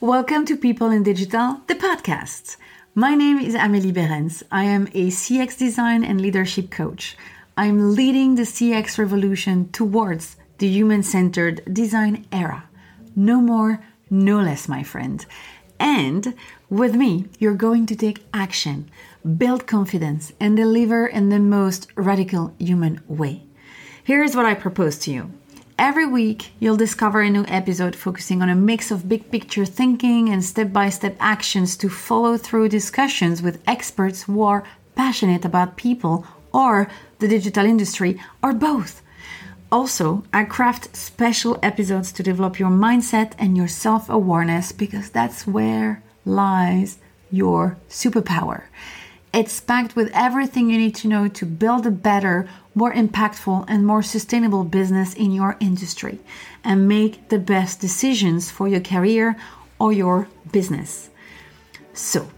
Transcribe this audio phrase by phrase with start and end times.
[0.00, 2.56] Welcome to People in Digital, the podcast.
[2.94, 4.44] My name is Amélie Beerens.
[4.48, 7.16] I am a CX design and leadership coach.
[7.56, 12.68] I'm leading the CX revolution towards the human centered design era.
[13.16, 15.26] No more, no less, my friend.
[15.80, 16.32] And
[16.70, 18.88] with me, you're going to take action,
[19.36, 23.42] build confidence, and deliver in the most radical human way.
[24.04, 25.32] Here's what I propose to you.
[25.78, 30.28] Every week, you'll discover a new episode focusing on a mix of big picture thinking
[30.28, 34.64] and step by step actions to follow through discussions with experts who are
[34.96, 36.88] passionate about people or
[37.20, 39.02] the digital industry or both.
[39.70, 45.46] Also, I craft special episodes to develop your mindset and your self awareness because that's
[45.46, 46.98] where lies
[47.30, 48.64] your superpower.
[49.32, 53.86] It's packed with everything you need to know to build a better, more impactful, and
[53.86, 56.18] more sustainable business in your industry
[56.64, 59.36] and make the best decisions for your career
[59.78, 61.10] or your business.
[61.92, 62.30] So,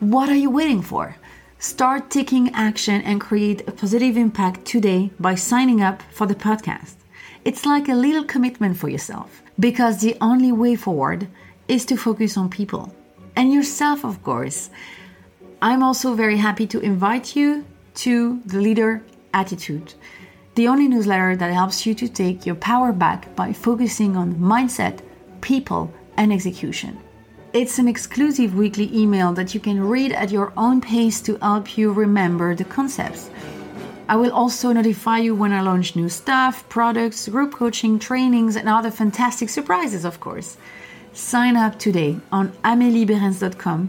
[0.00, 1.16] what are you waiting for?
[1.58, 6.96] Start taking action and create a positive impact today by signing up for the podcast.
[7.44, 11.28] It's like a little commitment for yourself because the only way forward
[11.68, 12.92] is to focus on people
[13.36, 14.70] and yourself, of course.
[15.66, 17.64] I'm also very happy to invite you
[18.06, 19.02] to the Leader
[19.34, 19.94] Attitude,
[20.54, 25.00] the only newsletter that helps you to take your power back by focusing on mindset,
[25.40, 26.96] people, and execution.
[27.52, 31.76] It's an exclusive weekly email that you can read at your own pace to help
[31.76, 33.28] you remember the concepts.
[34.08, 38.68] I will also notify you when I launch new stuff, products, group coaching, trainings, and
[38.68, 40.58] other fantastic surprises, of course.
[41.12, 43.88] Sign up today on ameliebeerens.com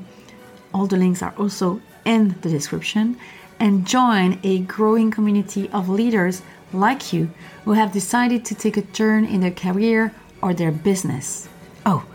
[0.73, 3.17] all the links are also in the description.
[3.59, 6.43] And join a growing community of leaders
[6.73, 7.29] like you
[7.65, 11.49] who have decided to take a turn in their career or their business.
[11.85, 12.05] Oh,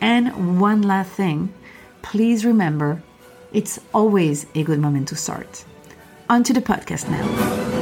[0.00, 1.52] and one last thing
[2.02, 3.02] please remember
[3.52, 5.64] it's always a good moment to start.
[6.30, 7.77] On to the podcast now.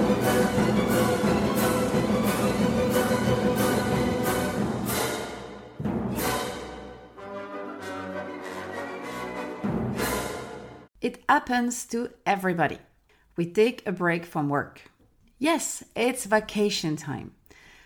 [11.06, 12.80] It happens to everybody.
[13.36, 14.90] We take a break from work.
[15.38, 17.30] Yes, it's vacation time.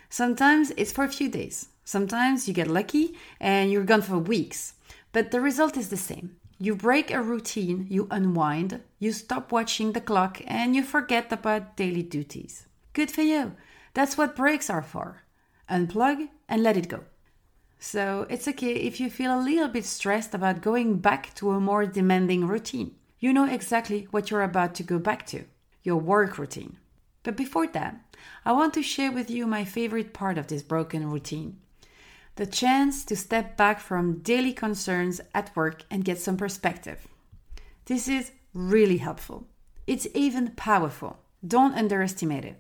[0.09, 1.69] Sometimes it's for a few days.
[1.85, 4.73] Sometimes you get lucky and you're gone for weeks.
[5.13, 6.37] But the result is the same.
[6.59, 11.77] You break a routine, you unwind, you stop watching the clock, and you forget about
[11.77, 12.69] daily duties.
[12.95, 13.53] Good for you.
[13.93, 15.25] That's what breaks are for.
[15.69, 17.05] Unplug and let it go.
[17.79, 21.61] So it's okay if you feel a little bit stressed about going back to a
[21.61, 25.45] more demanding routine you know exactly what you're about to go back to
[25.83, 26.79] your work routine.
[27.23, 31.09] But before that, I want to share with you my favorite part of this broken
[31.11, 31.59] routine
[32.37, 37.07] the chance to step back from daily concerns at work and get some perspective.
[37.85, 39.47] This is really helpful.
[39.87, 41.19] It's even powerful.
[41.47, 42.59] Don't underestimate it.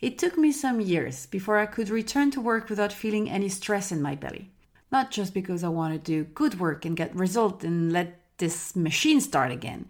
[0.00, 3.92] It took me some years before I could return to work without feeling any stress
[3.92, 4.50] in my belly.
[4.90, 8.74] Not just because I want to do good work and get results and let this
[8.74, 9.86] machine start again.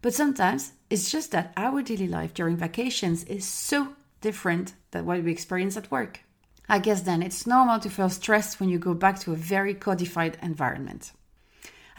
[0.00, 3.88] But sometimes it's just that our daily life during vacations is so
[4.22, 6.20] different than what we experience at work.
[6.68, 9.74] I guess then it's normal to feel stressed when you go back to a very
[9.74, 11.12] codified environment.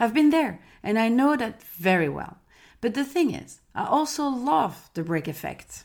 [0.00, 2.38] I've been there and I know that very well.
[2.80, 5.84] But the thing is, I also love the break effect.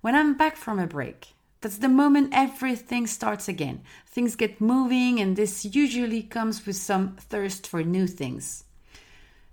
[0.00, 3.82] When I'm back from a break, that's the moment everything starts again.
[4.06, 8.62] Things get moving, and this usually comes with some thirst for new things.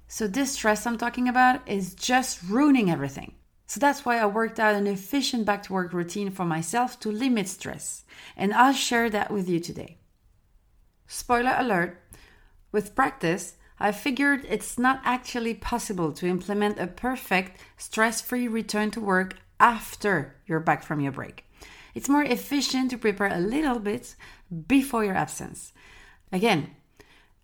[0.08, 3.34] So, this stress I'm talking about is just ruining everything.
[3.68, 7.12] So, that's why I worked out an efficient back to work routine for myself to
[7.12, 8.04] limit stress.
[8.38, 9.98] And I'll share that with you today.
[11.08, 12.02] Spoiler alert
[12.72, 18.92] with practice, I figured it's not actually possible to implement a perfect stress free return
[18.92, 21.44] to work after you're back from your break.
[21.94, 24.16] It's more efficient to prepare a little bit
[24.68, 25.74] before your absence.
[26.32, 26.76] Again,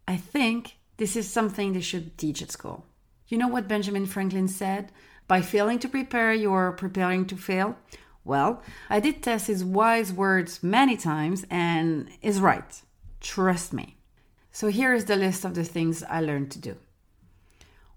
[0.07, 2.85] I think this is something they should teach at school.
[3.27, 4.91] You know what Benjamin Franklin said?
[5.27, 7.75] By failing to prepare, you're preparing to fail.
[8.23, 12.79] Well, I did test his wise words many times and is right.
[13.19, 13.97] Trust me.
[14.51, 16.75] So here is the list of the things I learned to do.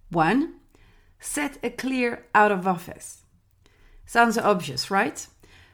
[0.08, 0.54] 1.
[1.20, 3.24] Set a clear out of office.
[4.06, 5.26] Sounds obvious, right?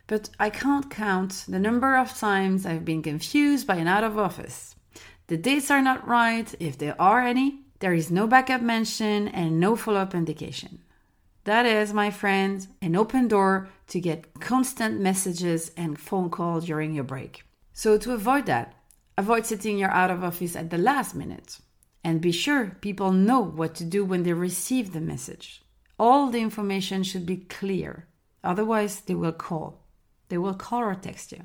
[0.08, 4.18] But I can't count the number of times I've been confused by an out of
[4.18, 4.74] office.
[5.30, 7.60] The dates are not right, if there are any.
[7.78, 10.82] There is no backup mention and no follow up indication.
[11.44, 16.94] That is, my friends, an open door to get constant messages and phone calls during
[16.94, 17.44] your break.
[17.72, 18.74] So, to avoid that,
[19.20, 21.58] Avoid setting your out of office at the last minute.
[22.02, 25.60] And be sure people know what to do when they receive the message.
[25.98, 28.06] All the information should be clear.
[28.42, 29.84] Otherwise, they will call.
[30.30, 31.42] They will call or text you.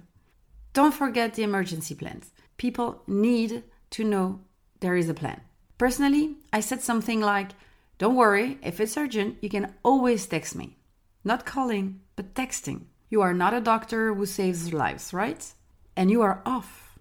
[0.72, 2.32] Don't forget the emergency plans.
[2.56, 3.66] People need
[3.96, 4.42] to know
[4.82, 5.40] there is a plan.
[5.78, 7.52] Personally, I said something like,
[7.98, 10.76] Don't worry, if it's urgent, you can always text me.
[11.24, 12.82] Not calling, but texting.
[13.10, 15.42] You are not a doctor who saves lives, right?
[15.96, 17.00] And you are off.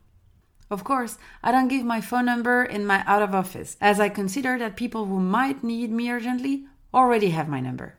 [0.71, 4.09] Of course, I don't give my phone number in my out of office, as I
[4.09, 7.99] consider that people who might need me urgently already have my number.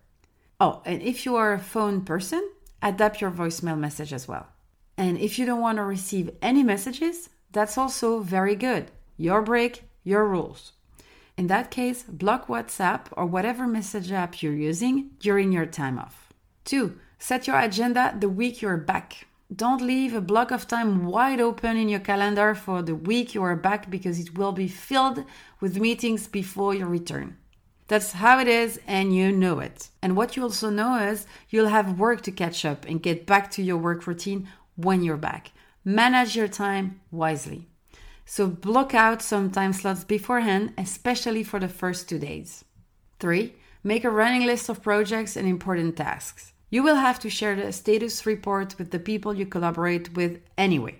[0.57, 2.49] Oh, and if you are a phone person,
[2.81, 4.47] adapt your voicemail message as well.
[4.97, 8.91] And if you don't want to receive any messages, that's also very good.
[9.15, 10.73] Your break, your rules.
[11.37, 16.33] In that case, block WhatsApp or whatever message app you're using during your time off.
[16.65, 16.99] 2.
[17.17, 19.25] Set your agenda the week you're back.
[19.55, 23.41] Don't leave a block of time wide open in your calendar for the week you
[23.43, 25.23] are back because it will be filled
[25.61, 27.37] with meetings before your return.
[27.87, 29.89] That's how it is, and you know it.
[30.01, 33.49] And what you also know is you'll have work to catch up and get back
[33.51, 35.51] to your work routine when you're back.
[35.87, 37.67] Manage your time wisely.
[38.25, 42.65] So block out some time slots beforehand, especially for the first two days.
[43.19, 43.53] Three,
[43.83, 46.53] make a running list of projects and important tasks.
[46.71, 50.97] You will have to share the status report with the people you collaborate with anyway.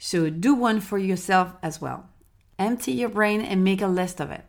[0.00, 2.08] So do one for yourself as well.
[2.58, 4.44] Empty your brain and make a list of it.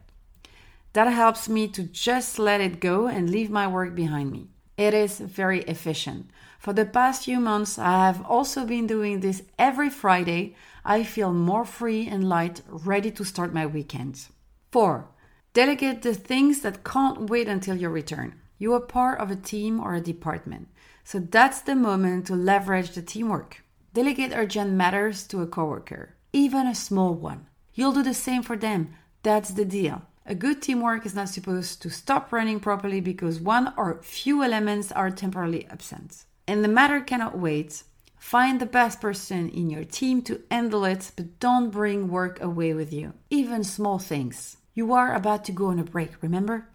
[0.94, 4.48] That helps me to just let it go and leave my work behind me.
[4.80, 6.30] It is very efficient.
[6.58, 10.56] For the past few months, I have also been doing this every Friday.
[10.86, 14.28] I feel more free and light, ready to start my weekend.
[14.72, 15.06] 4.
[15.52, 18.40] Delegate the things that can't wait until your return.
[18.58, 20.70] You are part of a team or a department,
[21.04, 23.62] so that's the moment to leverage the teamwork.
[23.94, 27.48] Delegate urgent matters to a coworker, even a small one.
[27.74, 28.96] You'll do the same for them.
[29.24, 30.04] That's the deal.
[30.26, 34.92] A good teamwork is not supposed to stop running properly because one or few elements
[34.92, 36.26] are temporarily absent.
[36.48, 37.84] And the matter cannot wait.
[38.18, 42.74] Find the best person in your team to handle it, but don't bring work away
[42.74, 44.58] with you, even small things.
[44.74, 46.68] You are about to go on a break, remember?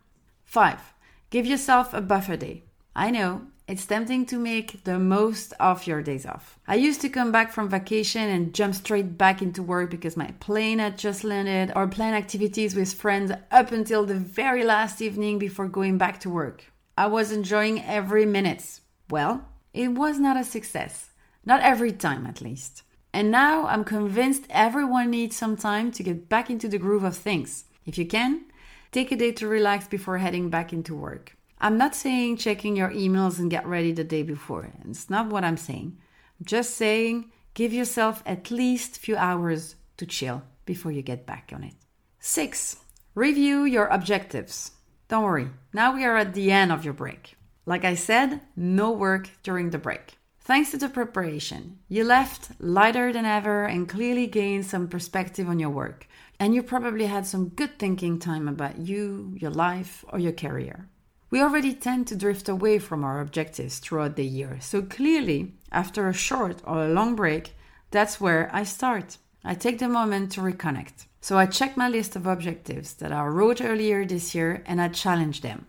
[0.44, 0.94] 5.
[1.30, 2.64] Give yourself a buffer day.
[2.96, 6.58] I know it's tempting to make the most of your days off.
[6.68, 10.32] I used to come back from vacation and jump straight back into work because my
[10.38, 15.38] plane had just landed or plan activities with friends up until the very last evening
[15.38, 16.64] before going back to work.
[16.98, 18.80] I was enjoying every minute.
[19.08, 21.10] Well, it was not a success.
[21.46, 22.82] Not every time, at least.
[23.14, 27.16] And now I'm convinced everyone needs some time to get back into the groove of
[27.16, 27.64] things.
[27.86, 28.44] If you can,
[28.92, 31.33] take a day to relax before heading back into work.
[31.58, 34.70] I'm not saying checking your emails and get ready the day before.
[34.88, 35.98] It's not what I'm saying.
[36.38, 41.52] I'm just saying give yourself at least few hours to chill before you get back
[41.54, 41.74] on it.
[42.18, 42.76] 6.
[43.14, 44.72] Review your objectives.
[45.08, 47.36] Don't worry, now we are at the end of your break.
[47.66, 50.18] Like I said, no work during the break.
[50.40, 55.58] Thanks to the preparation, you left lighter than ever and clearly gained some perspective on
[55.58, 56.06] your work.
[56.38, 60.88] And you probably had some good thinking time about you, your life, or your career.
[61.34, 66.06] We already tend to drift away from our objectives throughout the year, so clearly, after
[66.06, 67.56] a short or a long break,
[67.90, 69.18] that's where I start.
[69.44, 71.06] I take the moment to reconnect.
[71.20, 74.86] So I check my list of objectives that I wrote earlier this year and I
[74.90, 75.66] challenge them.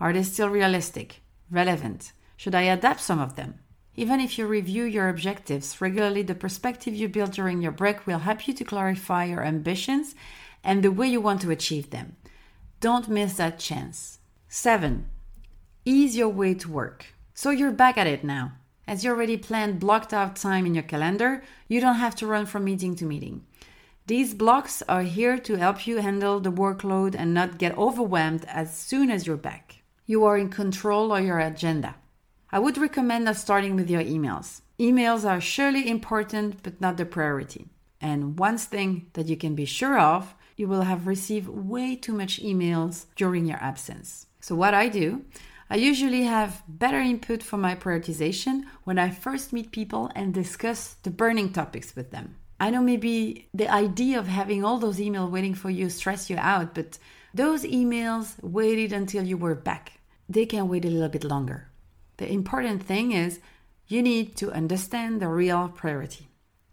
[0.00, 1.20] Are they still realistic?
[1.50, 2.12] Relevant?
[2.38, 3.58] Should I adapt some of them?
[3.94, 8.20] Even if you review your objectives regularly, the perspective you build during your break will
[8.20, 10.14] help you to clarify your ambitions
[10.64, 12.16] and the way you want to achieve them.
[12.80, 14.20] Don't miss that chance.
[14.54, 15.06] 7.
[15.86, 17.06] Ease your way to work.
[17.32, 18.52] So you're back at it now.
[18.86, 22.44] As you already planned blocked out time in your calendar, you don't have to run
[22.44, 23.46] from meeting to meeting.
[24.08, 28.76] These blocks are here to help you handle the workload and not get overwhelmed as
[28.76, 29.84] soon as you're back.
[30.04, 31.94] You are in control of your agenda.
[32.50, 34.60] I would recommend starting with your emails.
[34.78, 37.68] Emails are surely important, but not the priority.
[38.02, 42.12] And one thing that you can be sure of, you will have received way too
[42.12, 44.26] much emails during your absence.
[44.42, 45.24] So, what I do,
[45.70, 50.94] I usually have better input for my prioritization when I first meet people and discuss
[51.04, 52.34] the burning topics with them.
[52.58, 56.36] I know maybe the idea of having all those emails waiting for you stress you
[56.38, 56.98] out, but
[57.32, 60.00] those emails waited until you were back.
[60.28, 61.68] They can wait a little bit longer.
[62.16, 63.38] The important thing is
[63.86, 66.28] you need to understand the real priority.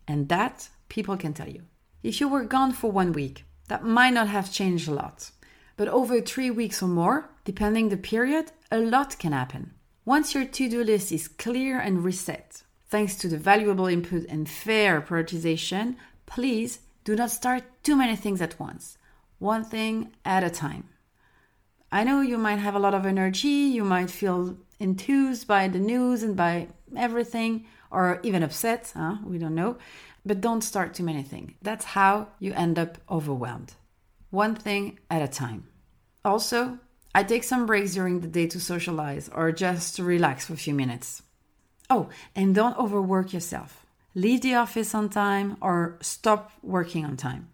[0.07, 1.61] And that people can tell you.
[2.01, 5.29] If you were gone for one week, that might not have changed a lot.
[5.77, 9.73] But over three weeks or more, depending the period, a lot can happen.
[10.05, 12.61] Once your to-do list is clear and reset,
[12.93, 15.95] thanks to the valuable input and fair prioritization,
[16.27, 16.71] please
[17.05, 18.99] do not start too many things at once,
[19.39, 20.83] one thing at a time.
[21.91, 25.79] I know you might have a lot of energy, you might feel enthused by the
[25.79, 29.15] news and by everything, or even upset, huh?
[29.25, 29.75] we don't know,
[30.23, 31.53] but don't start too many things.
[31.63, 33.73] That's how you end up overwhelmed.
[34.29, 35.65] One thing at a time.
[36.23, 36.77] Also,
[37.13, 40.57] I take some breaks during the day to socialize or just to relax for a
[40.57, 41.23] few minutes.
[41.89, 43.85] Oh, and don't overwork yourself.
[44.13, 47.49] Leave the office on time or stop working on time.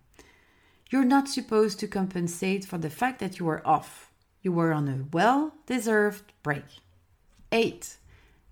[0.89, 4.12] You're not supposed to compensate for the fact that you were off.
[4.41, 6.65] You were on a well deserved break.
[7.51, 7.97] 8.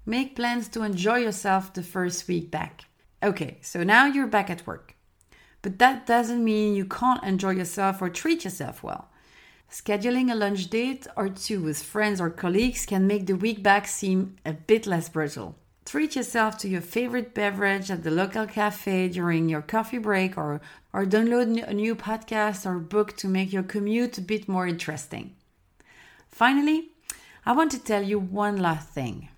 [0.05, 2.85] Make plans to enjoy yourself the first week back.
[3.21, 4.95] Okay, so now you're back at work.
[5.61, 9.09] But that doesn't mean you can't enjoy yourself or treat yourself well.
[9.73, 13.87] Scheduling a lunch date or two with friends or colleagues can make the week back
[13.87, 15.55] seem a bit less brutal.
[15.83, 20.61] Treat yourself to your favorite beverage at the local cafe during your coffee break or,
[20.93, 25.35] or download a new podcast or book to make your commute a bit more interesting.
[26.29, 26.89] Finally,
[27.43, 29.29] I want to tell you one last thing.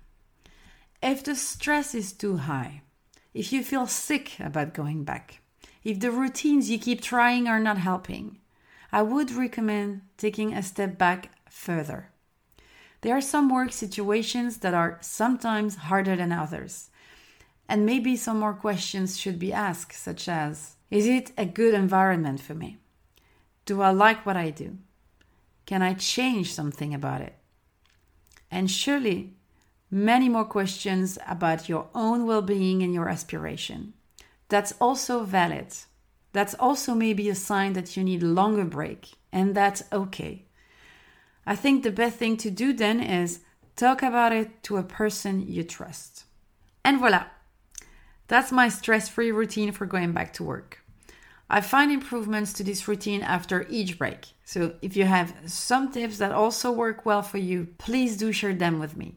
[1.02, 2.82] If the stress is too high,
[3.32, 5.40] if you feel sick about going back,
[5.82, 8.36] if the routines you keep trying are not helping,
[8.92, 12.10] I would recommend taking a step back further.
[13.00, 16.90] There are some work situations that are sometimes harder than others.
[17.68, 22.40] And maybe some more questions should be asked, such as Is it a good environment
[22.40, 22.78] for me?
[23.64, 24.78] Do I like what I do?
[25.66, 27.34] Can I change something about it?
[28.50, 29.34] And surely,
[29.90, 33.94] many more questions about your own well being and your aspiration.
[34.48, 35.74] That's also valid.
[36.36, 40.44] That's also maybe a sign that you need a longer break, and that's okay.
[41.46, 43.40] I think the best thing to do then is
[43.74, 46.24] talk about it to a person you trust.
[46.84, 47.24] And voila,
[48.28, 50.84] that's my stress free routine for going back to work.
[51.48, 54.26] I find improvements to this routine after each break.
[54.44, 58.52] So if you have some tips that also work well for you, please do share
[58.52, 59.14] them with me.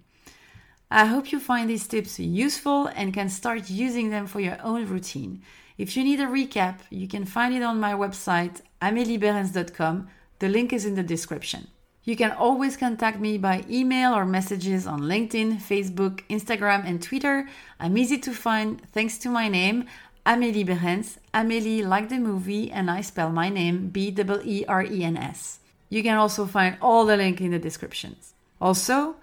[0.91, 4.87] I hope you find these tips useful and can start using them for your own
[4.87, 5.43] routine.
[5.77, 10.07] If you need a recap, you can find it on my website, ameliebeerens.com.
[10.39, 11.67] The link is in the description.
[12.05, 17.47] You can always contact me by email or messages on LinkedIn, Facebook, Instagram, and Twitter.
[17.79, 19.85] I'm easy to find thanks to my name,
[20.25, 21.19] Amélie Beerens.
[21.35, 25.17] Amélie like the movie, and I spell my name B E E R E N
[25.17, 25.59] S.
[25.89, 28.33] You can also find all the link in the descriptions.
[28.59, 29.17] Also,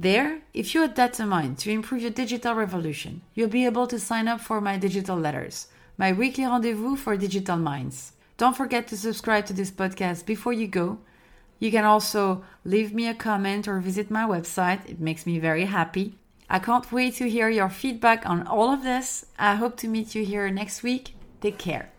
[0.00, 4.28] there, if you are determined to improve your digital revolution, you'll be able to sign
[4.28, 8.12] up for my digital letters my weekly rendezvous for digital minds.
[8.36, 10.98] Don't forget to subscribe to this podcast before you go.
[11.58, 14.88] You can also leave me a comment or visit my website.
[14.88, 16.14] It makes me very happy.
[16.48, 19.26] I can't wait to hear your feedback on all of this.
[19.38, 21.16] I hope to meet you here next week.
[21.40, 21.90] Take care.